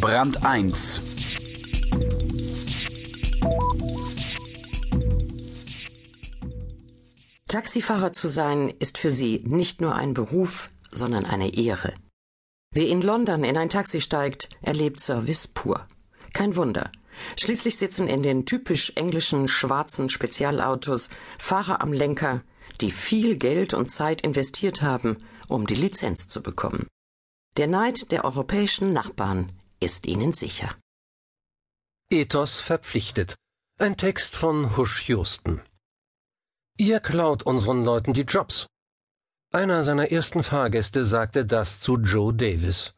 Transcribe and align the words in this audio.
Brand 0.00 0.46
1 0.46 1.02
Taxifahrer 7.46 8.10
zu 8.12 8.28
sein 8.28 8.72
ist 8.78 8.96
für 8.96 9.10
sie 9.10 9.42
nicht 9.44 9.82
nur 9.82 9.94
ein 9.94 10.14
Beruf, 10.14 10.70
sondern 10.90 11.26
eine 11.26 11.54
Ehre. 11.54 11.92
Wer 12.72 12.88
in 12.88 13.02
London 13.02 13.44
in 13.44 13.58
ein 13.58 13.68
Taxi 13.68 14.00
steigt, 14.00 14.48
erlebt 14.62 15.00
Service 15.00 15.46
pur. 15.46 15.86
Kein 16.32 16.56
Wunder. 16.56 16.90
Schließlich 17.38 17.76
sitzen 17.76 18.08
in 18.08 18.22
den 18.22 18.46
typisch 18.46 18.94
englischen 18.96 19.48
schwarzen 19.48 20.08
Spezialautos 20.08 21.10
Fahrer 21.38 21.82
am 21.82 21.92
Lenker, 21.92 22.42
die 22.80 22.90
viel 22.90 23.36
Geld 23.36 23.74
und 23.74 23.90
Zeit 23.90 24.22
investiert 24.22 24.80
haben, 24.80 25.18
um 25.50 25.66
die 25.66 25.74
Lizenz 25.74 26.26
zu 26.26 26.42
bekommen. 26.42 26.86
Der 27.58 27.66
Neid 27.66 28.12
der 28.12 28.24
europäischen 28.24 28.94
Nachbarn 28.94 29.50
ist 29.80 30.06
ihnen 30.06 30.32
sicher. 30.32 30.74
Ethos 32.10 32.60
verpflichtet. 32.60 33.36
Ein 33.78 33.96
Text 33.96 34.36
von 34.36 34.76
Husch 34.76 35.08
Houston. 35.08 35.62
Ihr 36.76 37.00
klaut 37.00 37.42
unseren 37.42 37.84
Leuten 37.84 38.12
die 38.12 38.22
Jobs. 38.22 38.66
Einer 39.52 39.82
seiner 39.82 40.12
ersten 40.12 40.42
Fahrgäste 40.42 41.04
sagte 41.04 41.46
das 41.46 41.80
zu 41.80 41.96
Joe 41.96 42.34
Davis. 42.34 42.94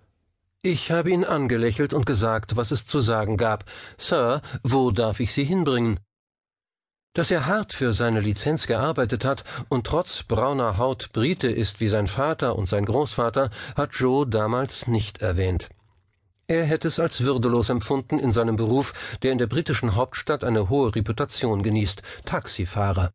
Ich 0.62 0.90
habe 0.90 1.10
ihn 1.10 1.24
angelächelt 1.24 1.92
und 1.94 2.04
gesagt, 2.04 2.56
was 2.56 2.72
es 2.72 2.86
zu 2.86 3.00
sagen 3.00 3.36
gab. 3.36 3.64
Sir, 3.96 4.42
wo 4.62 4.90
darf 4.90 5.20
ich 5.20 5.32
Sie 5.32 5.44
hinbringen? 5.44 6.00
Dass 7.14 7.30
er 7.30 7.46
hart 7.46 7.72
für 7.72 7.92
seine 7.92 8.20
Lizenz 8.20 8.66
gearbeitet 8.66 9.24
hat 9.24 9.44
und 9.68 9.86
trotz 9.86 10.22
brauner 10.24 10.78
Haut 10.78 11.10
Brite 11.12 11.48
ist 11.48 11.80
wie 11.80 11.88
sein 11.88 12.08
Vater 12.08 12.56
und 12.56 12.68
sein 12.68 12.86
Großvater, 12.86 13.50
hat 13.76 13.94
Joe 13.94 14.26
damals 14.26 14.86
nicht 14.86 15.20
erwähnt. 15.20 15.68
Er 16.52 16.66
hätte 16.66 16.88
es 16.88 17.00
als 17.00 17.22
würdelos 17.22 17.70
empfunden 17.70 18.18
in 18.18 18.30
seinem 18.30 18.56
Beruf, 18.56 18.92
der 19.22 19.32
in 19.32 19.38
der 19.38 19.46
britischen 19.46 19.96
Hauptstadt 19.96 20.44
eine 20.44 20.68
hohe 20.68 20.94
Reputation 20.94 21.62
genießt, 21.62 22.02
Taxifahrer. 22.26 23.10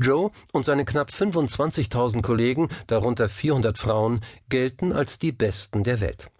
Joe 0.00 0.30
und 0.52 0.64
seine 0.64 0.86
knapp 0.86 1.10
25.000 1.10 2.22
Kollegen, 2.22 2.68
darunter 2.86 3.28
400 3.28 3.76
Frauen, 3.76 4.24
gelten 4.48 4.94
als 4.94 5.18
die 5.18 5.32
Besten 5.32 5.82
der 5.82 6.00
Welt. 6.00 6.30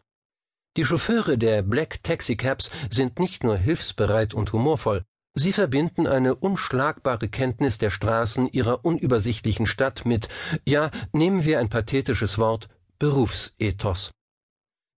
Die 0.79 0.87
Chauffeure 0.87 1.37
der 1.37 1.61
Black 1.61 2.03
Taxicabs 2.03 2.71
sind 2.89 3.19
nicht 3.19 3.45
nur 3.45 3.59
hilfsbereit 3.59 4.33
und 4.33 4.55
humorvoll, 4.55 5.05
sie 5.35 5.53
verbinden 5.53 6.07
eine 6.07 6.35
unschlagbare 6.35 7.29
Kenntnis 7.29 7.77
der 7.77 7.91
Straßen 7.91 8.49
ihrer 8.49 8.87
unübersichtlichen 8.87 9.67
Stadt 9.67 10.07
mit, 10.07 10.31
ja, 10.65 10.91
nehmen 11.13 11.45
wir 11.45 11.59
ein 11.59 11.69
pathetisches 11.69 12.39
Wort, 12.39 12.69
Berufsethos. 12.99 14.13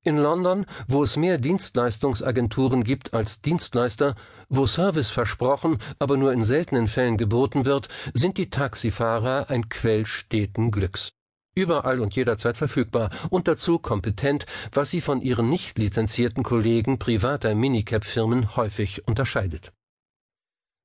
In 0.07 0.17
London, 0.17 0.67
wo 0.87 1.01
es 1.01 1.17
mehr 1.17 1.39
Dienstleistungsagenturen 1.39 2.83
gibt 2.83 3.15
als 3.15 3.41
Dienstleister, 3.41 4.13
wo 4.49 4.67
Service 4.67 5.09
versprochen, 5.09 5.79
aber 5.97 6.15
nur 6.15 6.31
in 6.31 6.45
seltenen 6.45 6.87
Fällen 6.87 7.17
geboten 7.17 7.65
wird, 7.65 7.89
sind 8.13 8.37
die 8.37 8.51
Taxifahrer 8.51 9.49
ein 9.49 9.67
Quell 9.67 10.05
steten 10.05 10.69
Glücks. 10.69 11.13
Überall 11.55 12.01
und 12.01 12.15
jederzeit 12.15 12.55
verfügbar 12.55 13.09
und 13.31 13.47
dazu 13.47 13.79
kompetent, 13.79 14.45
was 14.71 14.91
sie 14.91 15.01
von 15.01 15.23
ihren 15.23 15.49
nicht 15.49 15.79
lizenzierten 15.79 16.43
Kollegen 16.43 16.99
privater 16.99 17.55
Minicab-Firmen 17.55 18.55
häufig 18.55 19.07
unterscheidet. 19.07 19.73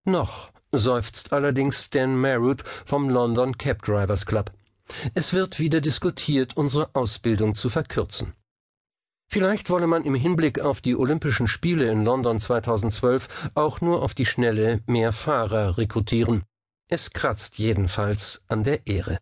Noch 0.07 0.51
seufzt 0.73 1.35
allerdings 1.35 1.85
Stan 1.85 2.19
Marroot 2.19 2.65
vom 2.87 3.11
London 3.11 3.59
Cab 3.59 3.83
Drivers 3.83 4.25
Club. 4.25 4.51
Es 5.13 5.35
wird 5.35 5.59
wieder 5.59 5.83
diskutiert, 5.83 6.57
unsere 6.57 6.89
Ausbildung 6.95 7.55
zu 7.55 7.69
verkürzen. 7.69 8.33
Vielleicht 9.33 9.71
wolle 9.71 9.87
man 9.87 10.05
im 10.05 10.17
Hinblick 10.17 10.59
auf 10.59 10.81
die 10.81 10.97
Olympischen 10.97 11.47
Spiele 11.47 11.89
in 11.89 12.05
London 12.05 12.41
2012 12.41 13.51
auch 13.55 13.81
nur 13.81 14.03
auf 14.03 14.13
die 14.13 14.27
Schnelle 14.27 14.83
mehr 14.87 15.13
Fahrer 15.13 15.79
rekrutieren. 15.79 16.43
Es 16.89 17.13
kratzt 17.13 17.57
jedenfalls 17.59 18.43
an 18.49 18.65
der 18.65 18.89
Ehre. 18.89 19.19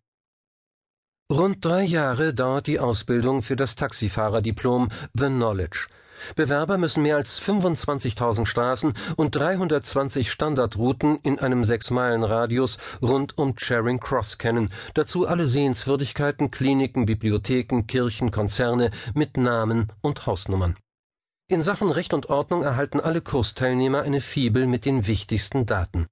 Rund 1.31 1.63
drei 1.63 1.83
Jahre 1.83 2.33
dauert 2.33 2.65
die 2.65 2.79
Ausbildung 2.79 3.43
für 3.43 3.55
das 3.55 3.75
Taxifahrerdiplom 3.75 4.87
The 5.13 5.27
Knowledge. 5.27 5.85
Bewerber 6.35 6.77
müssen 6.77 7.03
mehr 7.03 7.15
als 7.15 7.41
25.000 7.41 8.45
Straßen 8.45 8.93
und 9.15 9.35
320 9.35 10.31
Standardrouten 10.31 11.19
in 11.23 11.39
einem 11.39 11.63
Sechs-Meilen-Radius 11.63 12.77
rund 13.01 13.37
um 13.37 13.55
Charing 13.57 13.99
Cross 13.99 14.37
kennen, 14.37 14.71
dazu 14.93 15.27
alle 15.27 15.47
Sehenswürdigkeiten, 15.47 16.51
Kliniken, 16.51 17.05
Bibliotheken, 17.05 17.83
Kirchen, 17.87 18.31
Konzerne 18.31 18.91
mit 19.13 19.37
Namen 19.37 19.91
und 20.01 20.25
Hausnummern. 20.25 20.75
In 21.47 21.63
Sachen 21.63 21.89
Recht 21.89 22.13
und 22.13 22.29
Ordnung 22.29 22.61
erhalten 22.61 22.99
alle 22.99 23.21
Kursteilnehmer 23.21 24.03
eine 24.03 24.21
Fibel 24.21 24.67
mit 24.67 24.85
den 24.85 25.07
wichtigsten 25.07 25.65
Daten. 25.65 26.07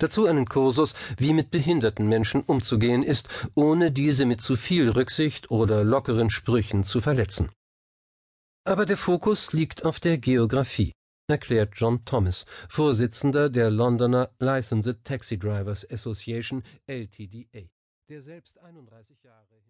Dazu 0.00 0.26
einen 0.26 0.46
Kursus, 0.46 0.94
wie 1.18 1.32
mit 1.32 1.50
behinderten 1.50 2.08
Menschen 2.08 2.40
umzugehen 2.40 3.02
ist, 3.02 3.28
ohne 3.54 3.92
diese 3.92 4.24
mit 4.24 4.40
zu 4.40 4.56
viel 4.56 4.90
Rücksicht 4.90 5.50
oder 5.50 5.84
lockeren 5.84 6.30
Sprüchen 6.30 6.84
zu 6.84 7.00
verletzen. 7.00 7.50
Aber 8.64 8.84
der 8.84 8.98
Fokus 8.98 9.54
liegt 9.54 9.86
auf 9.86 10.00
der 10.00 10.18
Geographie, 10.18 10.92
erklärt 11.28 11.72
John 11.76 12.04
Thomas, 12.04 12.44
Vorsitzender 12.68 13.48
der 13.48 13.70
Londoner 13.70 14.30
Licensed 14.38 15.02
Taxi 15.02 15.38
Drivers 15.38 15.90
Association 15.90 16.62
LTDA, 16.86 17.70
der 18.10 18.20
selbst 18.20 18.58
31 18.58 19.22
Jahre 19.22 19.62